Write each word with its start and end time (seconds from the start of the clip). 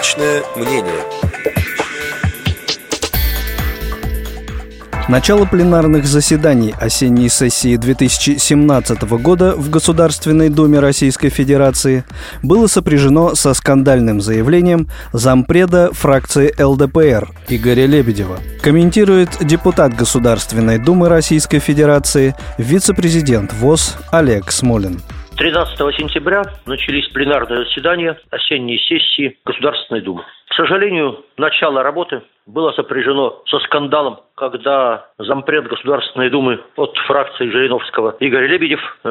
Личное 0.00 0.42
мнение. 0.56 1.04
Начало 5.08 5.44
пленарных 5.44 6.06
заседаний 6.06 6.74
осенней 6.80 7.28
сессии 7.28 7.76
2017 7.76 9.02
года 9.20 9.54
в 9.54 9.68
Государственной 9.68 10.48
Думе 10.48 10.78
Российской 10.78 11.28
Федерации 11.28 12.04
было 12.42 12.66
сопряжено 12.66 13.34
со 13.34 13.52
скандальным 13.52 14.22
заявлением 14.22 14.88
зампреда 15.12 15.90
фракции 15.92 16.54
ЛДПР 16.58 17.34
Игоря 17.48 17.84
Лебедева. 17.84 18.38
Комментирует 18.62 19.36
депутат 19.42 19.94
Государственной 19.94 20.78
Думы 20.78 21.10
Российской 21.10 21.58
Федерации, 21.58 22.34
вице-президент 22.56 23.52
ВОЗ 23.52 23.96
Олег 24.10 24.50
Смолин. 24.50 25.02
13 25.40 25.74
сентября 25.96 26.42
начались 26.66 27.08
пленарные 27.08 27.64
заседания 27.64 28.14
осенней 28.30 28.78
сессии 28.78 29.38
Государственной 29.46 30.02
Думы. 30.02 30.22
К 30.50 30.54
сожалению, 30.54 31.24
начало 31.38 31.82
работы 31.82 32.20
было 32.44 32.72
сопряжено 32.72 33.40
со 33.48 33.58
скандалом, 33.60 34.20
когда 34.34 35.06
зампред 35.16 35.66
Государственной 35.66 36.28
Думы 36.28 36.60
от 36.76 36.94
фракции 37.06 37.48
Жириновского 37.48 38.16
Игорь 38.20 38.48
Лебедев 38.48 38.80
э, 38.82 39.08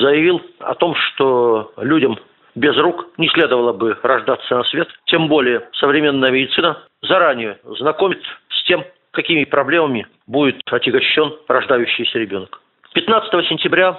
заявил 0.00 0.42
о 0.58 0.74
том, 0.74 0.96
что 0.96 1.70
людям 1.76 2.18
без 2.56 2.76
рук 2.76 3.06
не 3.16 3.28
следовало 3.28 3.72
бы 3.72 3.96
рождаться 4.02 4.56
на 4.56 4.64
свет, 4.64 4.88
тем 5.04 5.28
более 5.28 5.68
современная 5.74 6.32
медицина 6.32 6.82
заранее 7.02 7.56
знакомит 7.78 8.20
с 8.48 8.64
тем, 8.64 8.84
какими 9.12 9.44
проблемами 9.44 10.08
будет 10.26 10.60
отягощен 10.72 11.34
рождающийся 11.46 12.18
ребенок. 12.18 12.60
15 12.94 13.46
сентября 13.46 13.96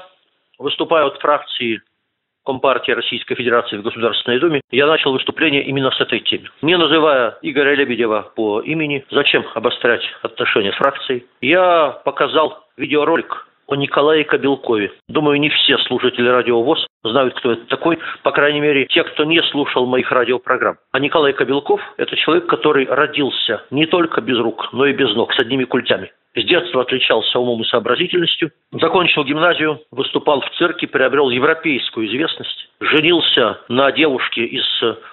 выступая 0.59 1.05
от 1.05 1.19
фракции 1.19 1.81
Компартии 2.45 2.91
Российской 2.91 3.35
Федерации 3.35 3.77
в 3.77 3.83
Государственной 3.83 4.39
Думе, 4.39 4.61
я 4.71 4.87
начал 4.87 5.11
выступление 5.11 5.63
именно 5.63 5.91
с 5.91 5.99
этой 5.99 6.19
темы. 6.19 6.49
Не 6.61 6.77
называя 6.77 7.37
Игоря 7.41 7.75
Лебедева 7.75 8.31
по 8.35 8.61
имени, 8.61 9.05
зачем 9.11 9.45
обострять 9.53 10.01
отношения 10.23 10.71
с 10.71 10.75
фракцией, 10.75 11.25
я 11.41 12.01
показал 12.05 12.65
видеоролик 12.77 13.48
о 13.69 13.75
Николае 13.75 14.23
Кобелкове. 14.23 14.91
Думаю, 15.07 15.39
не 15.39 15.49
все 15.49 15.77
слушатели 15.79 16.27
радио 16.27 16.61
ВОЗ 16.61 16.85
знают, 17.03 17.35
кто 17.35 17.53
это 17.53 17.65
такой, 17.67 17.99
по 18.23 18.31
крайней 18.31 18.59
мере, 18.59 18.85
те, 18.85 19.03
кто 19.03 19.23
не 19.23 19.41
слушал 19.43 19.85
моих 19.85 20.11
радиопрограмм. 20.11 20.77
А 20.91 20.99
Николай 20.99 21.33
Кобелков– 21.33 21.81
это 21.97 22.15
человек, 22.15 22.47
который 22.47 22.85
родился 22.85 23.63
не 23.71 23.85
только 23.85 24.21
без 24.21 24.37
рук, 24.37 24.69
но 24.73 24.85
и 24.85 24.93
без 24.93 25.13
ног, 25.15 25.33
с 25.33 25.39
одними 25.39 25.63
культями. 25.63 26.11
С 26.35 26.43
детства 26.45 26.81
отличался 26.81 27.39
умом 27.39 27.61
и 27.61 27.65
сообразительностью. 27.65 28.51
Закончил 28.71 29.23
гимназию, 29.23 29.81
выступал 29.91 30.41
в 30.41 30.49
цирке, 30.57 30.87
приобрел 30.87 31.29
европейскую 31.29 32.07
известность. 32.07 32.69
Женился 32.79 33.61
на 33.67 33.91
девушке 33.91 34.45
из 34.45 34.63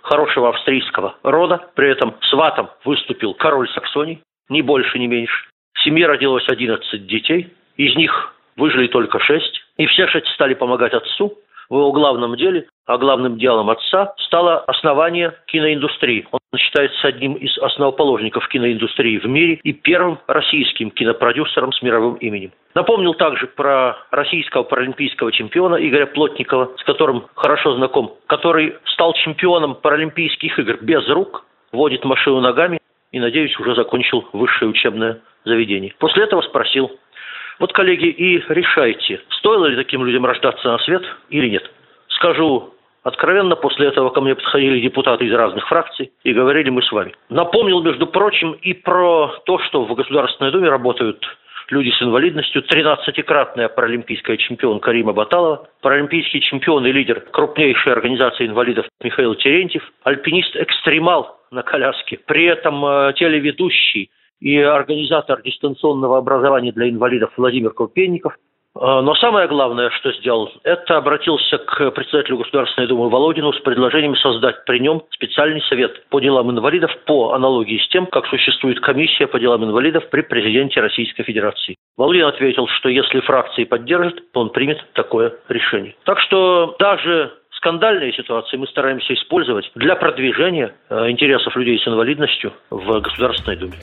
хорошего 0.02 0.50
австрийского 0.50 1.16
рода. 1.22 1.68
При 1.74 1.90
этом 1.90 2.16
сватом 2.30 2.68
выступил 2.84 3.32
король 3.32 3.68
Саксонии. 3.70 4.20
Ни 4.50 4.60
больше, 4.60 4.98
ни 4.98 5.06
меньше. 5.06 5.46
В 5.72 5.82
семье 5.82 6.06
родилось 6.06 6.48
11 6.48 7.06
детей. 7.06 7.48
Из 7.76 7.96
них 7.96 8.35
выжили 8.56 8.88
только 8.88 9.18
6. 9.18 9.62
И 9.78 9.86
все 9.86 10.06
шесть 10.08 10.28
стали 10.28 10.54
помогать 10.54 10.94
отцу 10.94 11.38
в 11.68 11.74
его 11.74 11.92
главном 11.92 12.36
деле, 12.36 12.66
а 12.86 12.98
главным 12.98 13.38
делом 13.38 13.70
отца 13.70 14.14
стало 14.18 14.60
основание 14.60 15.34
киноиндустрии. 15.46 16.26
Он 16.30 16.40
считается 16.58 17.08
одним 17.08 17.34
из 17.34 17.56
основоположников 17.58 18.46
киноиндустрии 18.48 19.18
в 19.18 19.24
мире 19.24 19.54
и 19.62 19.72
первым 19.72 20.18
российским 20.26 20.90
кинопродюсером 20.90 21.72
с 21.72 21.82
мировым 21.82 22.14
именем. 22.16 22.52
Напомнил 22.74 23.14
также 23.14 23.46
про 23.46 23.96
российского 24.10 24.62
паралимпийского 24.62 25.32
чемпиона 25.32 25.76
Игоря 25.76 26.06
Плотникова, 26.06 26.72
с 26.76 26.84
которым 26.84 27.26
хорошо 27.34 27.74
знаком, 27.74 28.14
который 28.26 28.76
стал 28.84 29.14
чемпионом 29.14 29.74
Паралимпийских 29.74 30.58
игр 30.58 30.78
без 30.80 31.08
рук, 31.08 31.44
водит 31.72 32.04
машину 32.04 32.40
ногами 32.40 32.78
и, 33.12 33.18
надеюсь, 33.18 33.58
уже 33.58 33.74
закончил 33.74 34.28
высшее 34.32 34.70
учебное 34.70 35.20
заведение. 35.44 35.94
После 35.98 36.24
этого 36.24 36.42
спросил, 36.42 36.90
вот, 37.58 37.72
коллеги, 37.72 38.06
и 38.06 38.42
решайте, 38.48 39.20
стоило 39.30 39.66
ли 39.66 39.76
таким 39.76 40.04
людям 40.04 40.26
рождаться 40.26 40.68
на 40.68 40.78
свет 40.78 41.02
или 41.30 41.48
нет. 41.48 41.70
Скажу 42.08 42.74
откровенно, 43.02 43.56
после 43.56 43.88
этого 43.88 44.10
ко 44.10 44.20
мне 44.20 44.34
подходили 44.34 44.80
депутаты 44.80 45.26
из 45.26 45.32
разных 45.32 45.66
фракций 45.68 46.12
и 46.24 46.32
говорили 46.32 46.70
мы 46.70 46.82
с 46.82 46.90
вами. 46.90 47.14
Напомнил, 47.28 47.82
между 47.82 48.06
прочим, 48.06 48.52
и 48.52 48.72
про 48.72 49.40
то, 49.46 49.58
что 49.60 49.84
в 49.84 49.94
Государственной 49.94 50.50
Думе 50.50 50.68
работают 50.68 51.24
люди 51.70 51.90
с 51.90 52.02
инвалидностью, 52.02 52.62
13-кратная 52.62 53.68
паралимпийская 53.68 54.36
чемпионка 54.36 54.90
Рима 54.90 55.12
Баталова, 55.12 55.68
паралимпийский 55.82 56.40
чемпион 56.40 56.86
и 56.86 56.92
лидер 56.92 57.20
крупнейшей 57.32 57.92
организации 57.92 58.46
инвалидов 58.46 58.86
Михаил 59.02 59.34
Терентьев, 59.34 59.82
альпинист-экстремал 60.04 61.38
на 61.50 61.62
коляске, 61.62 62.18
при 62.26 62.44
этом 62.44 62.84
э, 62.84 63.12
телеведущий 63.14 64.10
и 64.40 64.58
организатор 64.58 65.42
дистанционного 65.42 66.18
образования 66.18 66.72
для 66.72 66.88
инвалидов 66.88 67.32
Владимир 67.36 67.70
Крупенников. 67.72 68.34
А, 68.78 69.00
но 69.00 69.14
самое 69.14 69.48
главное, 69.48 69.90
что 69.90 70.12
сделал, 70.12 70.50
это 70.62 70.98
обратился 70.98 71.58
к 71.58 71.90
председателю 71.92 72.38
Государственной 72.38 72.86
Думы 72.86 73.08
Володину 73.08 73.52
с 73.52 73.60
предложением 73.60 74.16
создать 74.16 74.64
при 74.64 74.78
нем 74.78 75.02
специальный 75.10 75.62
совет 75.62 76.06
по 76.10 76.20
делам 76.20 76.50
инвалидов 76.50 76.90
по 77.06 77.32
аналогии 77.32 77.78
с 77.78 77.88
тем, 77.88 78.06
как 78.06 78.26
существует 78.26 78.80
комиссия 78.80 79.26
по 79.26 79.40
делам 79.40 79.64
инвалидов 79.64 80.08
при 80.10 80.20
президенте 80.22 80.80
Российской 80.80 81.22
Федерации. 81.22 81.76
Володин 81.96 82.26
ответил, 82.26 82.66
что 82.68 82.90
если 82.90 83.20
фракции 83.20 83.64
поддержат, 83.64 84.20
то 84.32 84.40
он 84.40 84.50
примет 84.50 84.84
такое 84.92 85.34
решение. 85.48 85.94
Так 86.04 86.20
что 86.20 86.76
даже 86.78 87.32
скандальные 87.52 88.12
ситуации 88.12 88.58
мы 88.58 88.66
стараемся 88.66 89.14
использовать 89.14 89.70
для 89.74 89.96
продвижения 89.96 90.74
э, 90.90 91.10
интересов 91.10 91.56
людей 91.56 91.78
с 91.78 91.88
инвалидностью 91.88 92.52
в 92.70 93.00
Государственной 93.00 93.56
Думе. 93.56 93.76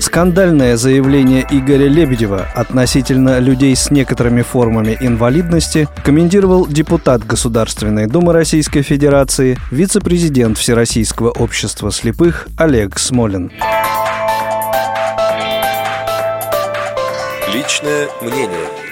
Скандальное 0.00 0.76
заявление 0.76 1.46
Игоря 1.50 1.88
Лебедева 1.88 2.46
относительно 2.54 3.38
людей 3.38 3.74
с 3.74 3.90
некоторыми 3.90 4.42
формами 4.42 4.96
инвалидности 5.00 5.88
комментировал 6.04 6.66
депутат 6.66 7.26
Государственной 7.26 8.06
Думы 8.06 8.32
Российской 8.32 8.82
Федерации, 8.82 9.58
вице-президент 9.70 10.56
Всероссийского 10.56 11.30
общества 11.30 11.90
слепых 11.90 12.48
Олег 12.56 12.98
Смолин. 12.98 13.50
Личное 17.52 18.08
мнение– 18.22 18.68